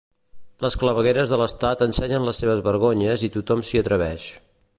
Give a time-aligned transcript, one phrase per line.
[0.65, 4.29] Les clavegueres de l’estat ensenyen les seves vergonyes i tothom s’hi atreveix.